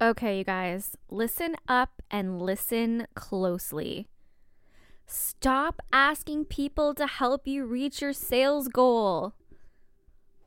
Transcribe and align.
Okay, 0.00 0.38
you 0.38 0.44
guys, 0.44 0.96
listen 1.10 1.54
up 1.68 2.02
and 2.10 2.40
listen 2.40 3.06
closely. 3.14 4.06
Stop 5.10 5.80
asking 5.90 6.44
people 6.44 6.92
to 6.94 7.06
help 7.06 7.46
you 7.46 7.64
reach 7.64 8.02
your 8.02 8.12
sales 8.12 8.68
goal. 8.68 9.32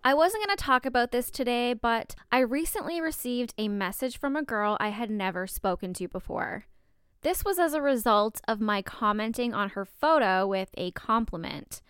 I 0.03 0.13
wasn't 0.13 0.45
going 0.45 0.55
to 0.55 0.63
talk 0.63 0.85
about 0.85 1.11
this 1.11 1.31
today, 1.31 1.73
but 1.73 2.13
I 2.31 2.39
recently 2.41 3.01
received 3.01 3.55
a 3.57 3.67
message 3.67 4.19
from 4.19 4.35
a 4.35 4.43
girl 4.43 4.77
I 4.79 4.89
had 4.89 5.09
never 5.09 5.47
spoken 5.47 5.95
to 5.95 6.07
before. 6.07 6.65
This 7.23 7.43
was 7.43 7.57
as 7.57 7.73
a 7.73 7.81
result 7.81 8.39
of 8.47 8.61
my 8.61 8.83
commenting 8.83 9.51
on 9.51 9.69
her 9.69 9.83
photo 9.83 10.45
with 10.45 10.69
a 10.75 10.91
compliment. 10.91 11.81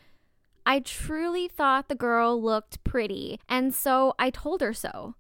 I 0.66 0.80
truly 0.80 1.50
thought 1.50 1.90
the 1.90 1.96
girl 1.96 2.42
looked 2.42 2.86
pretty, 2.86 3.38
and 3.50 3.74
so 3.74 4.14
I 4.18 4.30
told 4.30 4.62
her 4.62 4.74
so 4.74 5.16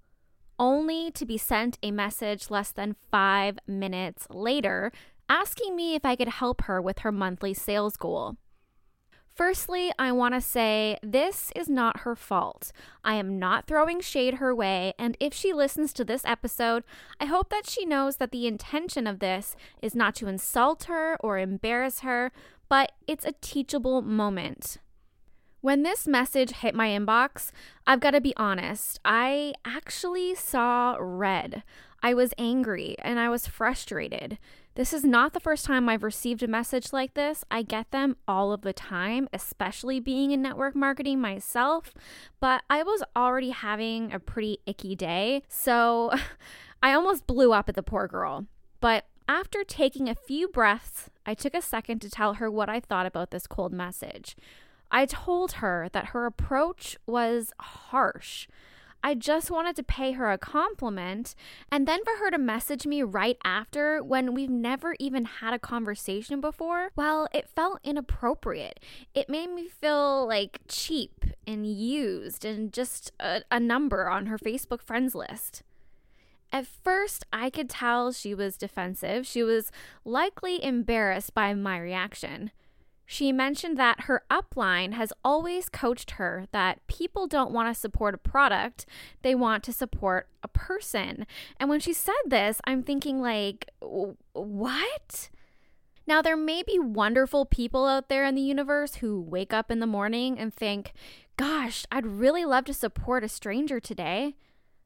only 0.61 1.09
to 1.09 1.25
be 1.25 1.39
sent 1.39 1.79
a 1.81 1.89
message 1.89 2.51
less 2.51 2.71
than 2.71 2.95
five 3.09 3.57
minutes 3.65 4.27
later 4.29 4.91
asking 5.31 5.77
me 5.77 5.95
if 5.95 6.03
I 6.03 6.17
could 6.17 6.27
help 6.27 6.63
her 6.63 6.81
with 6.81 6.99
her 6.99 7.11
monthly 7.11 7.53
sales 7.53 7.95
goal. 7.95 8.35
Firstly, 9.33 9.89
I 9.97 10.11
want 10.11 10.33
to 10.33 10.41
say 10.41 10.97
this 11.01 11.53
is 11.55 11.69
not 11.69 12.01
her 12.01 12.17
fault. 12.17 12.73
I 13.01 13.13
am 13.15 13.39
not 13.39 13.65
throwing 13.65 14.01
shade 14.01 14.35
her 14.35 14.53
way, 14.53 14.93
and 14.99 15.15
if 15.21 15.33
she 15.33 15.53
listens 15.53 15.93
to 15.93 16.03
this 16.03 16.25
episode, 16.25 16.83
I 17.17 17.25
hope 17.25 17.49
that 17.49 17.69
she 17.69 17.85
knows 17.85 18.17
that 18.17 18.31
the 18.31 18.45
intention 18.45 19.07
of 19.07 19.19
this 19.19 19.55
is 19.81 19.95
not 19.95 20.15
to 20.15 20.27
insult 20.27 20.83
her 20.83 21.15
or 21.21 21.39
embarrass 21.39 22.01
her, 22.01 22.33
but 22.67 22.91
it's 23.07 23.25
a 23.25 23.35
teachable 23.39 24.01
moment. 24.01 24.79
When 25.61 25.83
this 25.83 26.07
message 26.07 26.51
hit 26.51 26.75
my 26.75 26.89
inbox, 26.89 27.51
I've 27.87 28.01
got 28.01 28.11
to 28.11 28.21
be 28.21 28.35
honest, 28.35 28.99
I 29.05 29.53
actually 29.63 30.35
saw 30.35 30.97
red. 30.99 31.63
I 32.03 32.13
was 32.13 32.33
angry 32.37 32.97
and 32.99 33.17
I 33.17 33.29
was 33.29 33.47
frustrated. 33.47 34.37
This 34.75 34.93
is 34.93 35.03
not 35.03 35.33
the 35.33 35.41
first 35.41 35.65
time 35.65 35.89
I've 35.89 36.03
received 36.03 36.41
a 36.43 36.47
message 36.47 36.93
like 36.93 37.13
this. 37.13 37.43
I 37.51 37.61
get 37.61 37.91
them 37.91 38.15
all 38.25 38.53
of 38.53 38.61
the 38.61 38.71
time, 38.71 39.27
especially 39.33 39.99
being 39.99 40.31
in 40.31 40.41
network 40.41 40.75
marketing 40.75 41.19
myself, 41.19 41.93
but 42.39 42.63
I 42.69 42.81
was 42.83 43.03
already 43.13 43.49
having 43.49 44.13
a 44.13 44.19
pretty 44.19 44.59
icky 44.65 44.95
day, 44.95 45.43
so 45.49 46.11
I 46.83 46.93
almost 46.93 47.27
blew 47.27 47.51
up 47.51 47.67
at 47.67 47.75
the 47.75 47.83
poor 47.83 48.07
girl. 48.07 48.45
But 48.79 49.05
after 49.27 49.65
taking 49.65 50.07
a 50.07 50.15
few 50.15 50.47
breaths, 50.47 51.09
I 51.25 51.33
took 51.33 51.53
a 51.53 51.61
second 51.61 51.99
to 51.99 52.09
tell 52.09 52.35
her 52.35 52.49
what 52.49 52.69
I 52.69 52.79
thought 52.79 53.05
about 53.05 53.31
this 53.31 53.47
cold 53.47 53.73
message. 53.73 54.37
I 54.89 55.05
told 55.05 55.53
her 55.53 55.89
that 55.91 56.07
her 56.07 56.25
approach 56.25 56.97
was 57.05 57.51
harsh. 57.59 58.47
I 59.03 59.15
just 59.15 59.49
wanted 59.49 59.75
to 59.77 59.83
pay 59.83 60.11
her 60.13 60.31
a 60.31 60.37
compliment 60.37 61.33
and 61.71 61.87
then 61.87 62.03
for 62.03 62.17
her 62.17 62.29
to 62.29 62.37
message 62.37 62.85
me 62.85 63.01
right 63.01 63.37
after 63.43 64.03
when 64.03 64.33
we've 64.33 64.49
never 64.49 64.95
even 64.99 65.25
had 65.25 65.53
a 65.53 65.59
conversation 65.59 66.39
before, 66.39 66.91
well, 66.95 67.27
it 67.33 67.49
felt 67.49 67.79
inappropriate. 67.83 68.79
It 69.15 69.29
made 69.29 69.49
me 69.49 69.67
feel 69.67 70.27
like 70.27 70.59
cheap 70.67 71.25
and 71.47 71.65
used 71.65 72.45
and 72.45 72.71
just 72.71 73.11
a, 73.19 73.41
a 73.49 73.59
number 73.59 74.07
on 74.07 74.27
her 74.27 74.37
Facebook 74.37 74.81
friends 74.81 75.15
list. 75.15 75.63
At 76.53 76.67
first, 76.67 77.25
I 77.31 77.49
could 77.49 77.69
tell 77.69 78.11
she 78.11 78.35
was 78.35 78.57
defensive. 78.57 79.25
She 79.25 79.41
was 79.41 79.71
likely 80.03 80.63
embarrassed 80.63 81.33
by 81.33 81.53
my 81.53 81.79
reaction. 81.79 82.51
She 83.11 83.33
mentioned 83.33 83.75
that 83.75 84.03
her 84.03 84.23
upline 84.31 84.93
has 84.93 85.11
always 85.21 85.67
coached 85.67 86.11
her 86.11 86.45
that 86.53 86.87
people 86.87 87.27
don't 87.27 87.51
want 87.51 87.67
to 87.67 87.77
support 87.77 88.15
a 88.15 88.17
product, 88.17 88.85
they 89.21 89.35
want 89.35 89.65
to 89.65 89.73
support 89.73 90.29
a 90.41 90.47
person. 90.47 91.27
And 91.59 91.69
when 91.69 91.81
she 91.81 91.91
said 91.91 92.13
this, 92.25 92.61
I'm 92.63 92.83
thinking 92.83 93.19
like, 93.19 93.69
what? 93.81 95.29
Now, 96.07 96.21
there 96.21 96.37
may 96.37 96.63
be 96.63 96.79
wonderful 96.79 97.43
people 97.43 97.85
out 97.85 98.07
there 98.07 98.23
in 98.23 98.35
the 98.35 98.41
universe 98.41 98.95
who 98.95 99.19
wake 99.19 99.51
up 99.51 99.69
in 99.69 99.81
the 99.81 99.85
morning 99.85 100.39
and 100.39 100.53
think, 100.53 100.93
gosh, 101.35 101.85
I'd 101.91 102.05
really 102.05 102.45
love 102.45 102.63
to 102.63 102.73
support 102.73 103.25
a 103.25 103.27
stranger 103.27 103.81
today. 103.81 104.37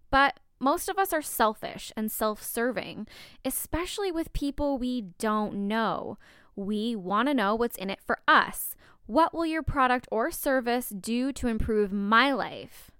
But 0.09 0.39
most 0.59 0.89
of 0.89 0.97
us 0.97 1.13
are 1.13 1.21
selfish 1.21 1.91
and 1.95 2.11
self 2.11 2.41
serving, 2.41 3.05
especially 3.45 4.11
with 4.11 4.33
people 4.33 4.79
we 4.79 5.01
don't 5.19 5.67
know. 5.67 6.17
We 6.55 6.95
want 6.95 7.27
to 7.27 7.33
know 7.33 7.55
what's 7.55 7.77
in 7.77 7.89
it 7.89 7.99
for 8.05 8.19
us. 8.27 8.75
What 9.05 9.33
will 9.33 9.45
your 9.45 9.63
product 9.63 10.07
or 10.11 10.31
service 10.31 10.89
do 10.89 11.31
to 11.33 11.47
improve 11.47 11.91
my 11.91 12.31
life? 12.31 12.91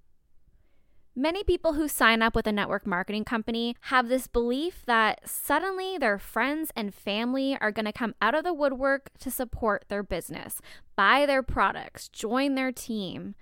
Many 1.18 1.46
people 1.46 1.74
who 1.74 1.88
sign 1.88 2.22
up 2.22 2.36
with 2.36 2.46
a 2.46 2.52
network 2.52 2.86
marketing 2.86 3.24
company 3.24 3.78
have 3.84 4.10
this 4.10 4.28
belief 4.28 4.84
that 4.86 5.22
suddenly 5.28 5.98
their 5.98 6.20
friends 6.20 6.72
and 6.76 6.94
family 6.94 7.58
are 7.62 7.72
going 7.72 7.86
to 7.86 7.94
come 7.94 8.16
out 8.22 8.36
of 8.36 8.44
the 8.44 8.54
woodwork 8.54 9.10
to 9.20 9.32
support 9.32 9.86
their 9.88 10.04
business, 10.04 10.60
buy 10.98 11.26
their 11.26 11.42
products, 11.42 12.10
join 12.10 12.56
their 12.56 12.74
team. 12.74 13.34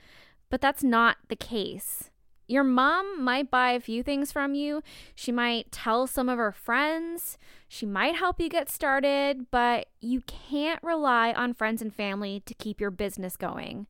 But 0.52 0.62
that's 0.62 0.84
not 0.84 1.18
the 1.30 1.36
case. 1.36 2.12
Your 2.48 2.64
mom 2.64 3.24
might 3.24 3.50
buy 3.50 3.72
a 3.72 3.80
few 3.80 4.04
things 4.04 4.32
from 4.32 4.54
you. 4.54 4.84
She 5.16 5.32
might 5.32 5.72
tell 5.72 6.08
some 6.08 6.30
of 6.30 6.38
her 6.38 6.52
friends. 6.52 7.38
She 7.68 7.86
might 7.86 8.16
help 8.16 8.40
you 8.40 8.50
get 8.50 8.70
started, 8.70 9.50
but 9.50 9.88
you 10.02 10.22
can't 10.22 10.84
rely 10.84 11.32
on 11.32 11.54
friends 11.54 11.82
and 11.82 11.94
family 11.94 12.42
to 12.46 12.54
keep 12.54 12.82
your 12.82 12.92
business 12.92 13.38
going. 13.38 13.88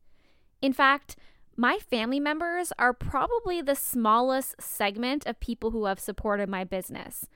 In 0.62 0.72
fact, 0.72 1.16
my 1.56 1.78
family 1.78 2.20
members 2.20 2.72
are 2.80 2.94
probably 2.94 3.62
the 3.62 3.76
smallest 3.76 4.62
segment 4.62 5.26
of 5.28 5.40
people 5.40 5.72
who 5.72 5.86
have 5.86 6.00
supported 6.00 6.50
my 6.50 6.64
business. 6.64 7.28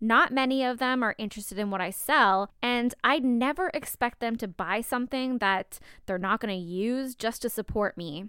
Not 0.00 0.32
many 0.32 0.62
of 0.62 0.78
them 0.78 1.02
are 1.02 1.14
interested 1.16 1.58
in 1.58 1.70
what 1.70 1.80
I 1.80 1.90
sell, 1.90 2.50
and 2.60 2.94
I'd 3.02 3.24
never 3.24 3.70
expect 3.72 4.20
them 4.20 4.36
to 4.36 4.48
buy 4.48 4.82
something 4.82 5.38
that 5.38 5.78
they're 6.04 6.18
not 6.18 6.40
going 6.40 6.54
to 6.54 6.66
use 6.66 7.14
just 7.14 7.40
to 7.42 7.48
support 7.48 7.96
me. 7.96 8.26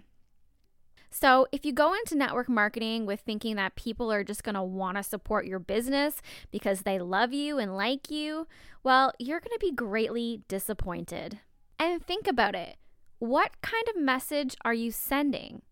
So, 1.10 1.46
if 1.52 1.64
you 1.64 1.72
go 1.72 1.94
into 1.94 2.16
network 2.16 2.48
marketing 2.48 3.06
with 3.06 3.20
thinking 3.20 3.56
that 3.56 3.76
people 3.76 4.12
are 4.12 4.24
just 4.24 4.44
going 4.44 4.54
to 4.54 4.62
want 4.62 4.96
to 4.96 5.02
support 5.02 5.46
your 5.46 5.58
business 5.58 6.20
because 6.50 6.82
they 6.82 6.98
love 6.98 7.32
you 7.32 7.58
and 7.58 7.76
like 7.76 8.10
you, 8.10 8.46
well, 8.82 9.12
you're 9.18 9.40
going 9.40 9.58
to 9.58 9.66
be 9.66 9.72
greatly 9.72 10.42
disappointed. 10.48 11.40
And 11.78 12.04
think 12.04 12.26
about 12.26 12.54
it 12.54 12.76
what 13.18 13.60
kind 13.62 13.84
of 13.88 14.00
message 14.00 14.56
are 14.64 14.74
you 14.74 14.90
sending? 14.90 15.62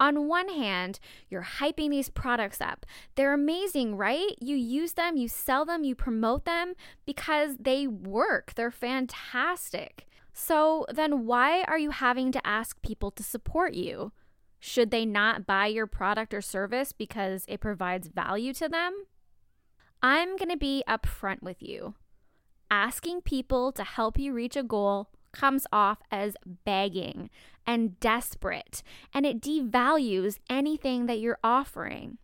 On 0.00 0.26
one 0.26 0.48
hand, 0.48 0.98
you're 1.28 1.46
hyping 1.58 1.90
these 1.90 2.08
products 2.08 2.60
up. 2.60 2.84
They're 3.14 3.32
amazing, 3.32 3.96
right? 3.96 4.32
You 4.40 4.56
use 4.56 4.94
them, 4.94 5.16
you 5.16 5.28
sell 5.28 5.64
them, 5.64 5.84
you 5.84 5.94
promote 5.94 6.44
them 6.44 6.74
because 7.06 7.56
they 7.58 7.86
work. 7.86 8.54
They're 8.54 8.70
fantastic. 8.70 10.06
So 10.32 10.84
then, 10.92 11.26
why 11.26 11.62
are 11.62 11.78
you 11.78 11.90
having 11.90 12.32
to 12.32 12.44
ask 12.44 12.82
people 12.82 13.12
to 13.12 13.22
support 13.22 13.74
you? 13.74 14.12
Should 14.66 14.90
they 14.90 15.04
not 15.04 15.44
buy 15.44 15.66
your 15.66 15.86
product 15.86 16.32
or 16.32 16.40
service 16.40 16.92
because 16.92 17.44
it 17.46 17.60
provides 17.60 18.08
value 18.08 18.54
to 18.54 18.66
them? 18.66 19.04
I'm 20.02 20.38
going 20.38 20.48
to 20.48 20.56
be 20.56 20.82
upfront 20.88 21.42
with 21.42 21.62
you. 21.62 21.96
Asking 22.70 23.20
people 23.20 23.72
to 23.72 23.84
help 23.84 24.18
you 24.18 24.32
reach 24.32 24.56
a 24.56 24.62
goal 24.62 25.10
comes 25.32 25.66
off 25.70 25.98
as 26.10 26.38
begging 26.64 27.28
and 27.66 28.00
desperate, 28.00 28.82
and 29.12 29.26
it 29.26 29.42
devalues 29.42 30.38
anything 30.48 31.04
that 31.04 31.20
you're 31.20 31.38
offering. 31.44 32.16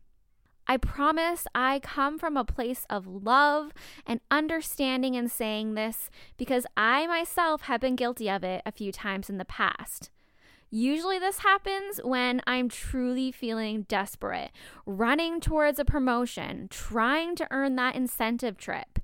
I 0.67 0.79
promise 0.79 1.47
I 1.55 1.79
come 1.81 2.19
from 2.19 2.39
a 2.39 2.45
place 2.45 2.87
of 2.89 3.07
love 3.07 3.75
and 4.07 4.21
understanding 4.31 5.13
in 5.13 5.29
saying 5.29 5.75
this 5.75 6.09
because 6.39 6.65
I 6.75 7.07
myself 7.07 7.63
have 7.63 7.83
been 7.83 7.97
guilty 7.97 8.31
of 8.31 8.43
it 8.43 8.63
a 8.65 8.73
few 8.73 8.93
times 8.93 9.29
in 9.29 9.37
the 9.37 9.45
past. 9.45 10.09
Usually, 10.71 11.19
this 11.19 11.39
happens 11.39 12.01
when 12.05 12.41
I'm 12.47 12.69
truly 12.69 13.33
feeling 13.33 13.83
desperate, 13.83 14.53
running 14.87 15.41
towards 15.41 15.81
a 15.81 15.85
promotion, 15.85 16.69
trying 16.71 17.35
to 17.37 17.49
earn 17.51 17.75
that 17.77 17.97
incentive 17.97 18.57
trip. 18.57 19.01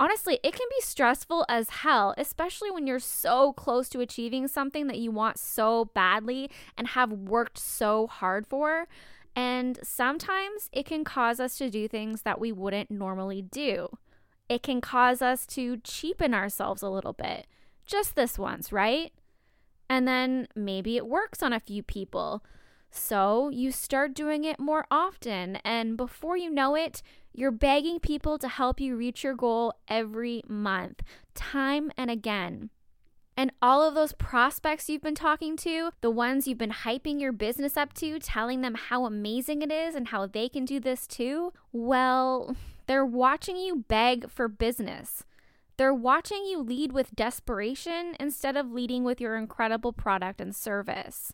Honestly, 0.00 0.38
it 0.44 0.52
can 0.52 0.68
be 0.70 0.80
stressful 0.80 1.44
as 1.48 1.70
hell, 1.70 2.14
especially 2.16 2.70
when 2.70 2.86
you're 2.86 3.00
so 3.00 3.52
close 3.52 3.88
to 3.88 4.00
achieving 4.00 4.46
something 4.46 4.86
that 4.86 4.98
you 4.98 5.10
want 5.10 5.40
so 5.40 5.86
badly 5.86 6.48
and 6.76 6.88
have 6.88 7.10
worked 7.10 7.58
so 7.58 8.06
hard 8.06 8.46
for. 8.46 8.86
And 9.34 9.80
sometimes 9.82 10.70
it 10.72 10.86
can 10.86 11.02
cause 11.02 11.40
us 11.40 11.58
to 11.58 11.68
do 11.68 11.88
things 11.88 12.22
that 12.22 12.38
we 12.38 12.52
wouldn't 12.52 12.92
normally 12.92 13.42
do. 13.42 13.88
It 14.48 14.62
can 14.62 14.80
cause 14.80 15.20
us 15.20 15.44
to 15.48 15.78
cheapen 15.78 16.32
ourselves 16.32 16.80
a 16.80 16.88
little 16.88 17.12
bit. 17.12 17.48
Just 17.84 18.14
this 18.14 18.38
once, 18.38 18.70
right? 18.72 19.12
And 19.88 20.06
then 20.06 20.48
maybe 20.54 20.96
it 20.96 21.06
works 21.06 21.42
on 21.42 21.52
a 21.52 21.60
few 21.60 21.82
people. 21.82 22.44
So 22.90 23.48
you 23.50 23.72
start 23.72 24.14
doing 24.14 24.44
it 24.44 24.58
more 24.58 24.86
often. 24.90 25.56
And 25.56 25.96
before 25.96 26.36
you 26.36 26.50
know 26.50 26.74
it, 26.74 27.02
you're 27.32 27.50
begging 27.50 28.00
people 28.00 28.38
to 28.38 28.48
help 28.48 28.80
you 28.80 28.96
reach 28.96 29.22
your 29.22 29.34
goal 29.34 29.74
every 29.88 30.42
month, 30.48 31.02
time 31.34 31.90
and 31.96 32.10
again. 32.10 32.70
And 33.36 33.52
all 33.62 33.86
of 33.86 33.94
those 33.94 34.14
prospects 34.14 34.88
you've 34.88 35.02
been 35.02 35.14
talking 35.14 35.56
to, 35.58 35.92
the 36.00 36.10
ones 36.10 36.48
you've 36.48 36.58
been 36.58 36.72
hyping 36.72 37.20
your 37.20 37.30
business 37.30 37.76
up 37.76 37.92
to, 37.94 38.18
telling 38.18 38.62
them 38.62 38.74
how 38.74 39.04
amazing 39.04 39.62
it 39.62 39.70
is 39.70 39.94
and 39.94 40.08
how 40.08 40.26
they 40.26 40.48
can 40.48 40.64
do 40.64 40.80
this 40.80 41.06
too, 41.06 41.52
well, 41.70 42.56
they're 42.88 43.06
watching 43.06 43.56
you 43.56 43.84
beg 43.86 44.28
for 44.28 44.48
business. 44.48 45.22
They're 45.78 45.94
watching 45.94 46.44
you 46.44 46.60
lead 46.60 46.92
with 46.92 47.14
desperation 47.14 48.16
instead 48.18 48.56
of 48.56 48.72
leading 48.72 49.04
with 49.04 49.20
your 49.20 49.36
incredible 49.36 49.92
product 49.92 50.40
and 50.40 50.54
service. 50.54 51.32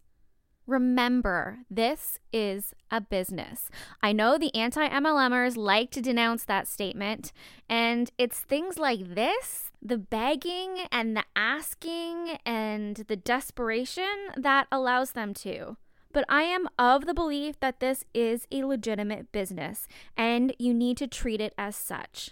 Remember, 0.66 1.60
this 1.70 2.18
is 2.30 2.74
a 2.90 3.00
business. 3.00 3.70
I 4.02 4.12
know 4.12 4.36
the 4.36 4.54
anti 4.54 4.86
MLMers 4.86 5.56
like 5.56 5.90
to 5.92 6.02
denounce 6.02 6.44
that 6.44 6.68
statement, 6.68 7.32
and 7.70 8.10
it's 8.18 8.38
things 8.40 8.78
like 8.78 9.14
this 9.14 9.70
the 9.80 9.98
begging 9.98 10.86
and 10.92 11.16
the 11.16 11.24
asking 11.34 12.38
and 12.46 12.96
the 13.08 13.16
desperation 13.16 14.28
that 14.36 14.66
allows 14.70 15.12
them 15.12 15.32
to. 15.34 15.76
But 16.12 16.24
I 16.28 16.42
am 16.42 16.68
of 16.78 17.06
the 17.06 17.14
belief 17.14 17.60
that 17.60 17.80
this 17.80 18.04
is 18.14 18.46
a 18.52 18.64
legitimate 18.64 19.32
business 19.32 19.88
and 20.16 20.54
you 20.58 20.72
need 20.72 20.96
to 20.98 21.06
treat 21.06 21.40
it 21.40 21.52
as 21.58 21.76
such. 21.76 22.30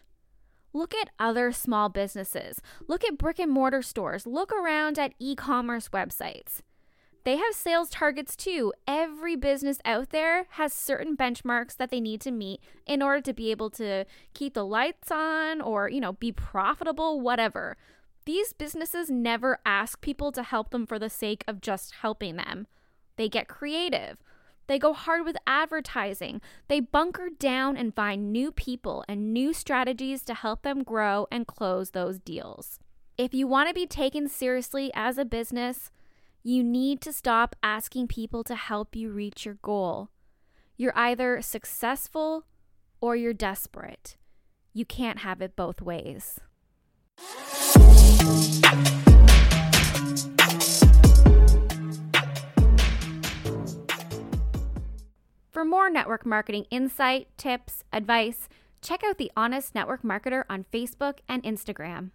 Look 0.73 0.95
at 0.95 1.11
other 1.19 1.53
small 1.53 1.89
businesses. 1.89 2.61
Look 2.89 3.05
at 3.05 3.19
brick 3.19 3.39
and 3.39 3.51
mortar 3.51 3.83
stores. 3.83 4.27
Look 4.27 4.53
around 4.53 4.99
at 4.99 5.15
e 5.19 5.35
commerce 5.35 5.89
websites 5.89 6.63
they 7.25 7.37
have 7.37 7.55
sales 7.55 7.91
targets 7.91 8.35
too. 8.35 8.73
Every 8.87 9.37
business 9.37 9.79
out 9.85 10.11
there 10.11 10.47
has 10.51 10.73
certain 10.73 11.17
benchmarks 11.17 11.77
that 11.77 11.91
they 11.91 12.01
need 12.01 12.21
to 12.23 12.31
meet 12.31 12.61
in 12.87 13.03
order 13.03 13.21
to 13.21 13.33
be 13.33 13.51
able 13.51 13.71
to 13.71 14.05
keep 14.35 14.55
the 14.55 14.67
lights 14.67 15.11
on 15.11 15.61
or, 15.61 15.89
you 15.89 16.01
know, 16.01 16.15
be 16.15 16.33
profitable, 16.33 17.21
whatever. 17.21 17.77
These 18.25 18.53
businesses 18.53 19.11
never 19.11 19.59
ask 19.65 20.01
people 20.01 20.33
to 20.33 20.43
help 20.43 20.71
them 20.71 20.87
for 20.87 20.99
the 20.99 21.11
sake 21.11 21.45
of 21.47 21.61
just 21.61 21.95
helping 22.03 22.37
them. 22.37 22.67
They 23.17 23.29
get 23.29 23.49
creative. 23.49 24.19
They 24.67 24.79
go 24.79 24.93
hard 24.93 25.25
with 25.25 25.37
advertising. 25.47 26.41
They 26.69 26.81
bunker 26.81 27.29
down 27.39 27.77
and 27.77 27.95
find 27.95 28.33
new 28.33 28.53
people 28.53 29.05
and 29.09 29.33
new 29.33 29.53
strategies 29.53 30.23
to 30.23 30.35
help 30.35 30.63
them 30.63 30.83
grow 30.83 31.27
and 31.31 31.47
close 31.47 31.91
those 31.91 32.19
deals. 32.19 32.79
If 33.19 33.35
you 33.35 33.47
want 33.47 33.69
to 33.69 33.75
be 33.75 33.87
taken 33.87 34.29
seriously 34.29 34.91
as 34.95 35.19
a 35.19 35.25
business, 35.25 35.91
you 36.43 36.65
need 36.65 37.01
to 37.03 37.13
stop 37.13 37.55
asking 37.63 38.09
people 38.09 38.43
to 38.45 38.55
help 38.55 38.97
you 38.97 39.11
reach 39.11 39.45
your 39.45 39.59
goal. 39.63 40.11
You're 40.77 40.97
either 40.97 41.43
successful 41.43 42.47
or 43.01 43.15
you're 43.15 43.35
desperate. 43.35 44.17
You 44.73 44.85
can't 44.85 45.19
have 45.19 45.43
it 45.43 45.55
both 45.55 45.83
ways. 45.83 46.41
Network 55.93 56.27
marketing 56.27 56.67
insight, 56.71 57.29
tips, 57.37 57.85
advice, 57.93 58.49
check 58.81 59.03
out 59.05 59.19
the 59.19 59.31
Honest 59.37 59.75
Network 59.75 60.03
Marketer 60.03 60.45
on 60.49 60.65
Facebook 60.73 61.19
and 61.29 61.43
Instagram. 61.43 62.11